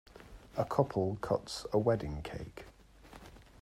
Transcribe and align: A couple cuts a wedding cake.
A 0.57 0.65
couple 0.65 1.17
cuts 1.21 1.67
a 1.71 1.77
wedding 1.77 2.23
cake. 2.23 2.65